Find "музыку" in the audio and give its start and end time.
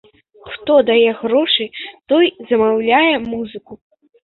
3.31-3.81